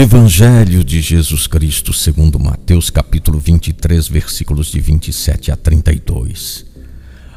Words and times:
Evangelho 0.00 0.84
de 0.84 1.02
Jesus 1.02 1.48
Cristo, 1.48 1.92
segundo 1.92 2.38
Mateus, 2.38 2.88
capítulo 2.88 3.40
23, 3.40 4.06
versículos 4.06 4.68
de 4.68 4.78
27 4.78 5.50
a 5.50 5.56
32. 5.56 6.64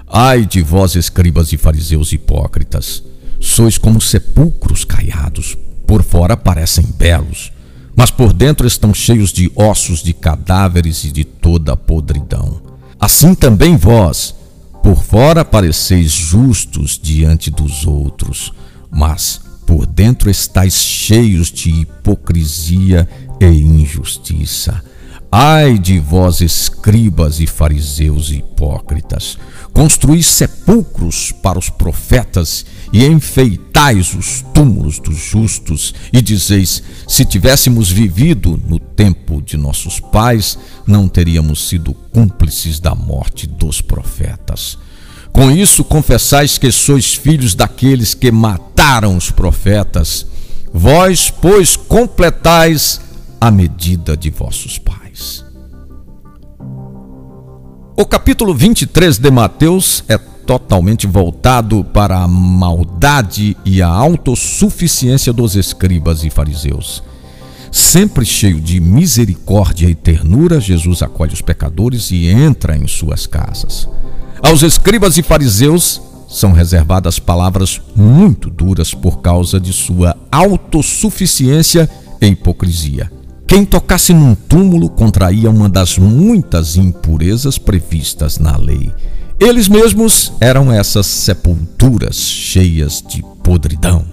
Ai 0.07 0.45
de 0.45 0.61
vós, 0.61 0.93
escribas 0.93 1.51
e 1.51 1.57
fariseus 1.57 2.13
hipócritas, 2.13 3.01
sois 3.39 3.79
como 3.79 3.99
sepulcros 3.99 4.85
caiados, 4.85 5.57
por 5.87 6.03
fora 6.03 6.37
parecem 6.37 6.85
belos, 6.85 7.51
mas 7.95 8.11
por 8.11 8.31
dentro 8.31 8.67
estão 8.67 8.93
cheios 8.93 9.33
de 9.33 9.51
ossos 9.55 10.03
de 10.03 10.13
cadáveres 10.13 11.03
e 11.03 11.11
de 11.11 11.23
toda 11.23 11.75
podridão. 11.75 12.61
Assim 12.99 13.33
também 13.33 13.75
vós, 13.75 14.35
por 14.83 15.03
fora 15.03 15.43
pareceis 15.43 16.11
justos 16.11 16.99
diante 17.01 17.49
dos 17.49 17.87
outros, 17.87 18.53
mas 18.91 19.41
por 19.71 19.85
dentro 19.85 20.29
estáis 20.29 20.73
cheios 20.73 21.49
de 21.49 21.69
hipocrisia 21.69 23.07
e 23.39 23.45
injustiça. 23.45 24.83
Ai 25.31 25.79
de 25.79 25.97
vós, 25.97 26.41
escribas 26.41 27.39
e 27.39 27.47
fariseus 27.47 28.31
hipócritas, 28.31 29.37
construís 29.71 30.27
sepulcros 30.27 31.31
para 31.31 31.57
os 31.57 31.69
profetas 31.69 32.65
e 32.91 33.05
enfeitais 33.05 34.13
os 34.13 34.43
túmulos 34.53 34.99
dos 34.99 35.15
justos, 35.15 35.95
e 36.11 36.21
dizeis: 36.21 36.83
se 37.07 37.23
tivéssemos 37.23 37.89
vivido 37.89 38.61
no 38.67 38.77
tempo 38.77 39.41
de 39.41 39.55
nossos 39.55 40.01
pais, 40.01 40.59
não 40.85 41.07
teríamos 41.07 41.69
sido 41.69 41.93
cúmplices 41.93 42.77
da 42.77 42.93
morte 42.93 43.47
dos 43.47 43.79
profetas. 43.79 44.77
Com 45.33 45.49
isso 45.49 45.83
confessais 45.83 46.57
que 46.57 46.71
sois 46.71 47.13
filhos 47.13 47.55
daqueles 47.55 48.13
que 48.13 48.31
mataram 48.31 49.15
os 49.15 49.31
profetas. 49.31 50.25
Vós, 50.73 51.29
pois, 51.29 51.75
completais 51.75 53.01
a 53.39 53.49
medida 53.49 54.15
de 54.15 54.29
vossos 54.29 54.77
pais. 54.77 55.43
O 57.97 58.05
capítulo 58.05 58.53
23 58.53 59.17
de 59.17 59.31
Mateus 59.31 60.03
é 60.07 60.17
totalmente 60.17 61.07
voltado 61.07 61.83
para 61.83 62.17
a 62.17 62.27
maldade 62.27 63.55
e 63.63 63.81
a 63.81 63.87
autossuficiência 63.87 65.31
dos 65.31 65.55
escribas 65.55 66.23
e 66.23 66.29
fariseus. 66.29 67.03
Sempre 67.71 68.25
cheio 68.25 68.59
de 68.59 68.79
misericórdia 68.81 69.87
e 69.87 69.95
ternura, 69.95 70.59
Jesus 70.59 71.01
acolhe 71.01 71.33
os 71.33 71.41
pecadores 71.41 72.11
e 72.11 72.27
entra 72.27 72.75
em 72.75 72.85
suas 72.85 73.25
casas. 73.25 73.87
Aos 74.43 74.63
escribas 74.63 75.17
e 75.17 75.23
fariseus 75.23 76.01
são 76.27 76.51
reservadas 76.51 77.19
palavras 77.19 77.79
muito 77.95 78.49
duras 78.49 78.93
por 78.93 79.21
causa 79.21 79.59
de 79.59 79.71
sua 79.71 80.17
autossuficiência 80.31 81.89
e 82.19 82.27
hipocrisia. 82.27 83.11
Quem 83.47 83.65
tocasse 83.65 84.13
num 84.13 84.33
túmulo 84.33 84.89
contraía 84.89 85.49
uma 85.49 85.69
das 85.69 85.97
muitas 85.97 86.75
impurezas 86.75 87.57
previstas 87.57 88.39
na 88.39 88.57
lei. 88.57 88.91
Eles 89.39 89.67
mesmos 89.67 90.31
eram 90.39 90.71
essas 90.71 91.05
sepulturas 91.05 92.15
cheias 92.15 93.03
de 93.07 93.23
podridão. 93.43 94.05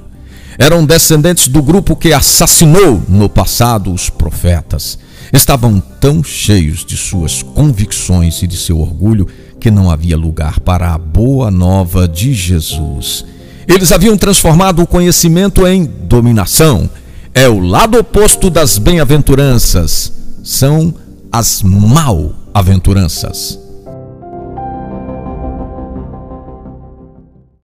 Eram 0.58 0.84
descendentes 0.84 1.46
do 1.48 1.62
grupo 1.62 1.94
que 1.94 2.12
assassinou 2.12 3.00
no 3.08 3.28
passado 3.28 3.92
os 3.92 4.10
profetas. 4.10 4.98
Estavam 5.32 5.80
tão 6.00 6.24
cheios 6.24 6.84
de 6.84 6.96
suas 6.96 7.42
convicções 7.42 8.42
e 8.42 8.46
de 8.46 8.56
seu 8.56 8.80
orgulho 8.80 9.28
que 9.60 9.70
não 9.70 9.90
havia 9.90 10.16
lugar 10.16 10.60
para 10.60 10.94
a 10.94 10.98
boa 10.98 11.50
nova 11.50 12.06
de 12.06 12.32
Jesus. 12.32 13.24
Eles 13.66 13.92
haviam 13.92 14.16
transformado 14.16 14.80
o 14.82 14.86
conhecimento 14.86 15.66
em 15.66 15.84
dominação. 15.84 16.88
É 17.34 17.48
o 17.48 17.58
lado 17.58 17.98
oposto 17.98 18.48
das 18.48 18.78
bem-aventuranças. 18.78 20.12
São 20.42 20.94
as 21.30 21.62
mal-aventuranças. 21.62 23.57